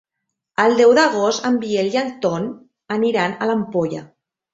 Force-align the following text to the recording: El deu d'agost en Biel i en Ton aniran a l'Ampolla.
El 0.61 0.71
deu 0.77 0.93
d'agost 0.99 1.43
en 1.49 1.59
Biel 1.65 1.89
i 1.97 1.99
en 2.03 2.09
Ton 2.23 2.47
aniran 2.97 3.37
a 3.47 3.51
l'Ampolla. 3.51 4.03